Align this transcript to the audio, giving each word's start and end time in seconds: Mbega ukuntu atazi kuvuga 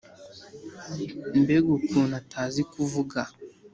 Mbega 1.41 1.69
ukuntu 1.79 2.13
atazi 2.21 2.61
kuvuga 2.71 3.19